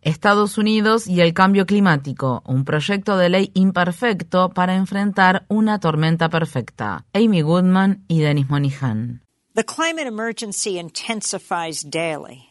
[0.00, 6.30] Estados Unidos y el cambio climático, un proyecto de ley imperfecto para enfrentar una tormenta
[6.30, 7.04] perfecta.
[7.12, 9.20] Amy Goodman y Dennis Monihan.
[9.54, 12.45] The climate emergency intensifies daily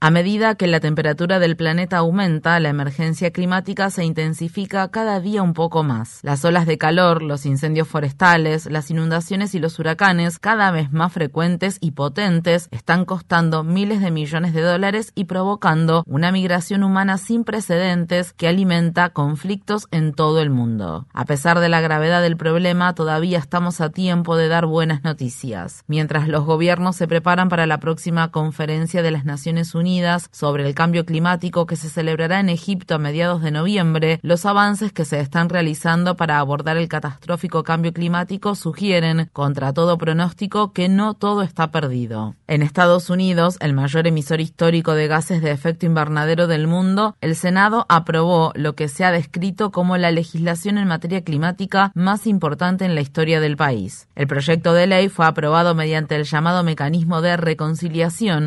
[0.00, 5.42] A medida que la temperatura del planeta aumenta, la emergencia climática se intensifica cada día
[5.42, 6.20] un poco más.
[6.22, 11.12] Las olas de calor, los incendios forestales, las inundaciones y los huracanes, cada vez más
[11.12, 17.18] frecuentes y potentes, están costando miles de millones de dólares y provocando una migración humana
[17.18, 21.06] sin precedentes que alimenta conflictos en todo el mundo.
[21.12, 25.82] A pesar de la gravedad del problema, todavía estamos a tiempo de dar buenas noticias.
[25.88, 30.74] Mientras los gobiernos se preparan para la próxima conferencia de las Naciones Unidas sobre el
[30.74, 35.20] cambio climático que se celebrará en Egipto a mediados de noviembre, los avances que se
[35.20, 41.42] están realizando para abordar el catastrófico cambio climático sugieren, contra todo pronóstico, que no todo
[41.42, 42.34] está perdido.
[42.48, 47.36] En Estados Unidos, el mayor emisor histórico de gases de efecto invernadero del mundo, el
[47.36, 52.84] Senado aprobó lo que se ha descrito como la legislación en materia climática más importante
[52.84, 54.08] en la historia del país.
[54.16, 57.91] El proyecto de ley fue aprobado mediante el llamado mecanismo de reconciliación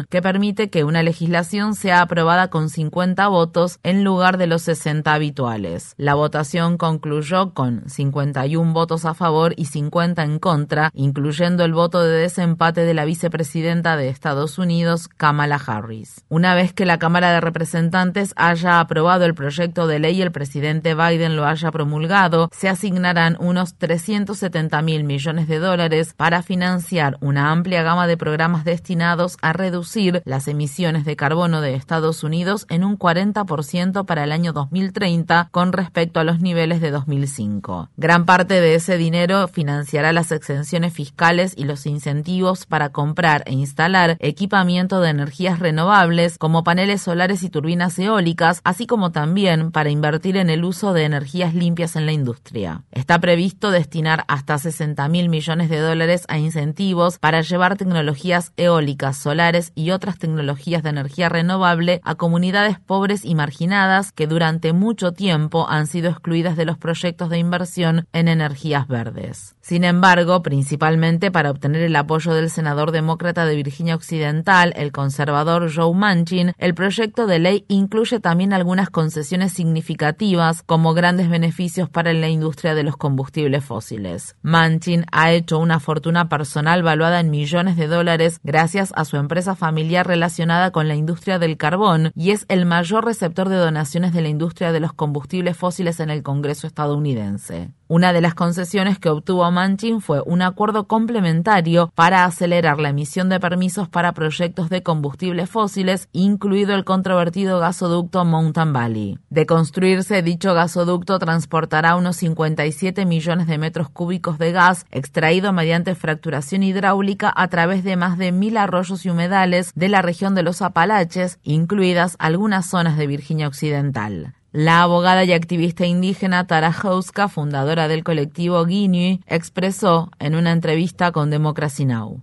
[0.09, 5.13] que permite que una legislación sea aprobada con 50 votos en lugar de los 60
[5.13, 5.93] habituales.
[5.97, 12.01] La votación concluyó con 51 votos a favor y 50 en contra, incluyendo el voto
[12.01, 16.25] de desempate de la vicepresidenta de Estados Unidos, Kamala Harris.
[16.27, 20.31] Una vez que la Cámara de Representantes haya aprobado el proyecto de ley y el
[20.31, 27.17] presidente Biden lo haya promulgado, se asignarán unos 370 mil millones de dólares para financiar
[27.21, 32.65] una amplia gama de programas destinados a reducir las emisiones de carbono de Estados Unidos
[32.69, 37.89] en un 40% para el año 2030 con respecto a los niveles de 2005.
[37.97, 43.53] Gran parte de ese dinero financiará las exenciones fiscales y los incentivos para comprar e
[43.53, 49.89] instalar equipamiento de energías renovables como paneles solares y turbinas eólicas, así como también para
[49.89, 52.83] invertir en el uso de energías limpias en la industria.
[52.91, 59.17] Está previsto destinar hasta 60 mil millones de dólares a incentivos para llevar tecnologías eólicas,
[59.25, 65.13] solares y otras tecnologías de energía renovable a comunidades pobres y marginadas que durante mucho
[65.13, 69.55] tiempo han sido excluidas de los proyectos de inversión en energías verdes.
[69.61, 75.73] Sin embargo, principalmente para obtener el apoyo del senador demócrata de Virginia Occidental, el conservador
[75.75, 82.13] Joe Manchin, el proyecto de ley incluye también algunas concesiones significativas como grandes beneficios para
[82.13, 84.35] la industria de los combustibles fósiles.
[84.43, 89.55] Manchin ha hecho una fortuna personal valuada en millones de dólares gracias a su empresa
[89.55, 94.21] familiar relacionada con la industria del carbón y es el mayor receptor de donaciones de
[94.21, 97.71] la industria de los combustibles fósiles en el Congreso estadounidense.
[97.87, 103.29] Una de las concesiones que obtuvo Manchin fue un acuerdo complementario para acelerar la emisión
[103.29, 109.19] de permisos para proyectos de combustibles fósiles, incluido el controvertido gasoducto Mountain Valley.
[109.29, 115.93] De construirse, dicho gasoducto transportará unos 57 millones de metros cúbicos de gas extraído mediante
[115.93, 120.61] fracturación hidráulica a través de más de mil arroyos humedales de la región de los
[120.61, 124.35] Apalaches, incluidas algunas zonas de Virginia Occidental.
[124.51, 131.11] La abogada y activista indígena Tara Houska, fundadora del colectivo Guinea, expresó en una entrevista
[131.11, 132.21] con Democracy Now!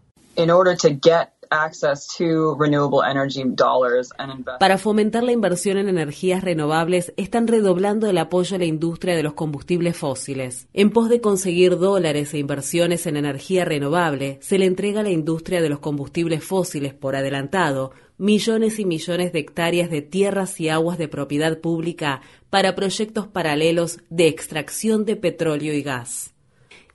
[4.58, 9.22] Para fomentar la inversión en energías renovables, están redoblando el apoyo a la industria de
[9.22, 10.68] los combustibles fósiles.
[10.72, 15.10] En pos de conseguir dólares e inversiones en energía renovable, se le entrega a la
[15.10, 20.68] industria de los combustibles fósiles por adelantado millones y millones de hectáreas de tierras y
[20.68, 22.20] aguas de propiedad pública
[22.50, 26.32] para proyectos paralelos de extracción de petróleo y gas.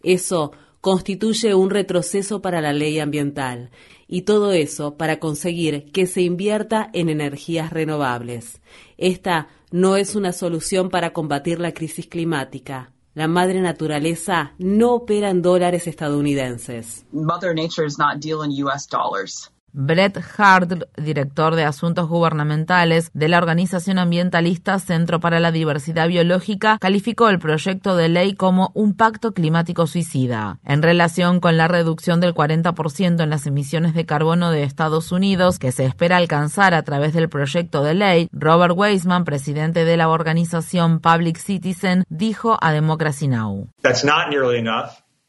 [0.03, 0.53] Eso
[0.87, 3.71] constituye un retroceso para la ley ambiental
[4.07, 8.61] y todo eso para conseguir que se invierta en energías renovables.
[8.97, 12.93] Esta no es una solución para combatir la crisis climática.
[13.15, 17.05] La madre naturaleza no opera en dólares estadounidenses.
[17.11, 19.51] Mother Nature does not US dollars.
[19.73, 26.77] Brett Hard, director de Asuntos Gubernamentales de la organización ambientalista Centro para la Diversidad Biológica,
[26.79, 30.59] calificó el proyecto de ley como un pacto climático suicida.
[30.63, 35.59] En relación con la reducción del 40% en las emisiones de carbono de Estados Unidos
[35.59, 40.09] que se espera alcanzar a través del proyecto de ley, Robert Weisman, presidente de la
[40.09, 43.69] organización Public Citizen, dijo a Democracy Now!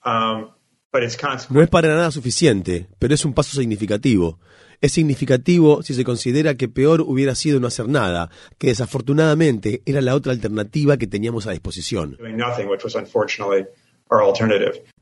[0.04, 0.57] Um,
[1.50, 4.38] no es para nada suficiente, pero es un paso significativo.
[4.80, 10.00] Es significativo si se considera que peor hubiera sido no hacer nada, que desafortunadamente era
[10.00, 12.16] la otra alternativa que teníamos a disposición.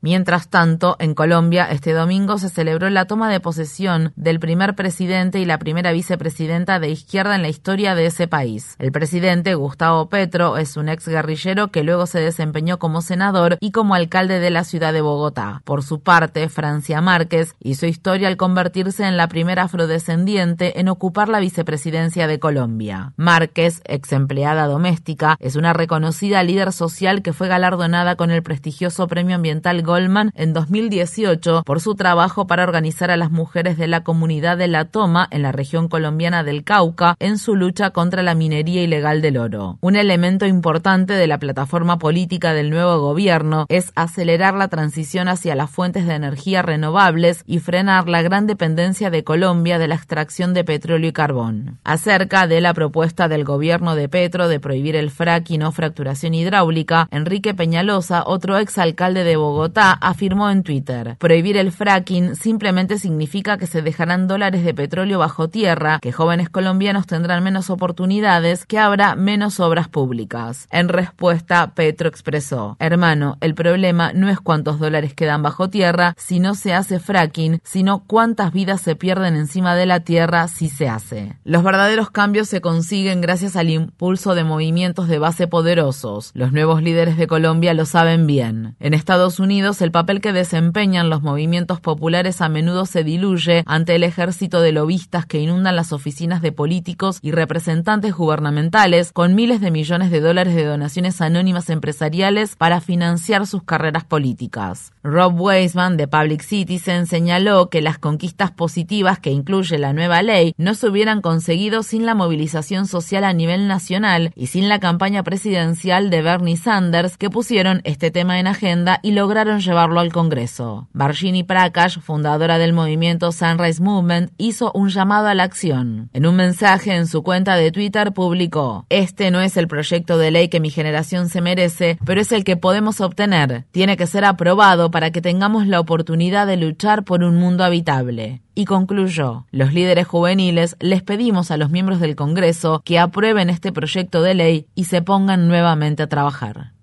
[0.01, 5.39] Mientras tanto, en Colombia, este domingo se celebró la toma de posesión del primer presidente
[5.39, 8.75] y la primera vicepresidenta de izquierda en la historia de ese país.
[8.79, 13.71] El presidente, Gustavo Petro, es un ex guerrillero que luego se desempeñó como senador y
[13.71, 15.61] como alcalde de la ciudad de Bogotá.
[15.65, 21.29] Por su parte, Francia Márquez hizo historia al convertirse en la primera afrodescendiente en ocupar
[21.29, 23.13] la vicepresidencia de Colombia.
[23.17, 28.96] Márquez, ex empleada doméstica, es una reconocida líder social que fue galardonada con el prestigioso
[29.05, 34.03] Premio Ambiental Goldman en 2018 por su trabajo para organizar a las mujeres de la
[34.03, 38.33] comunidad de La Toma en la región colombiana del Cauca en su lucha contra la
[38.33, 39.77] minería ilegal del oro.
[39.81, 45.55] Un elemento importante de la plataforma política del nuevo gobierno es acelerar la transición hacia
[45.55, 50.53] las fuentes de energía renovables y frenar la gran dependencia de Colombia de la extracción
[50.53, 51.79] de petróleo y carbón.
[51.83, 57.07] Acerca de la propuesta del gobierno de Petro de prohibir el fracking o fracturación hidráulica,
[57.11, 58.57] Enrique Peñalosa, otro
[58.87, 64.63] exalcalde de Bogotá, afirmó en Twitter, prohibir el fracking simplemente significa que se dejarán dólares
[64.63, 70.67] de petróleo bajo tierra, que jóvenes colombianos tendrán menos oportunidades, que habrá menos obras públicas.
[70.71, 76.39] En respuesta, Petro expresó, hermano, el problema no es cuántos dólares quedan bajo tierra si
[76.39, 80.87] no se hace fracking, sino cuántas vidas se pierden encima de la tierra si se
[80.87, 81.35] hace.
[81.43, 86.31] Los verdaderos cambios se consiguen gracias al impulso de movimientos de base poderosos.
[86.33, 88.76] Los nuevos líderes de Colombia lo saben bien.
[88.79, 93.95] En Estados Unidos, el papel que desempeñan los movimientos populares a menudo se diluye ante
[93.95, 99.61] el ejército de lobistas que inundan las oficinas de políticos y representantes gubernamentales con miles
[99.61, 104.91] de millones de dólares de donaciones anónimas empresariales para financiar sus carreras políticas.
[105.01, 110.53] Rob Weisman de Public Citizen señaló que las conquistas positivas que incluye la nueva ley
[110.57, 115.23] no se hubieran conseguido sin la movilización social a nivel nacional y sin la campaña
[115.23, 118.66] presidencial de Bernie Sanders que pusieron este tema en agenda
[119.01, 120.89] y lograron llevarlo al Congreso.
[120.91, 126.09] Barshini Prakash, fundadora del movimiento Sunrise Movement, hizo un llamado a la acción.
[126.11, 130.31] En un mensaje en su cuenta de Twitter publicó, Este no es el proyecto de
[130.31, 133.65] ley que mi generación se merece, pero es el que podemos obtener.
[133.71, 138.41] Tiene que ser aprobado para que tengamos la oportunidad de luchar por un mundo habitable
[138.57, 143.71] y concluyó, los líderes juveniles les pedimos a los miembros del Congreso que aprueben este
[143.71, 146.76] proyecto de ley y se pongan nuevamente a trabajar.